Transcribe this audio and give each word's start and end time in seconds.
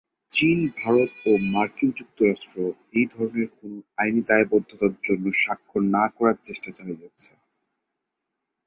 চীন, 0.31 0.59
ভারত 0.77 1.11
ও 1.25 1.41
মার্কিন 1.53 1.89
যুক্তরাষ্ট্র 1.97 2.57
এই 2.93 3.05
ধরনের 3.13 3.47
কোন 3.57 3.71
আইনি 3.97 4.21
দায়বদ্ধতার 4.29 4.93
জন্য 5.03 5.25
স্বাক্ষর 5.41 5.81
না 5.95 6.03
করার 6.15 6.37
চেষ্টা 6.43 6.69
চালিয়ে 6.77 7.01
যাচ্ছে। 7.03 7.31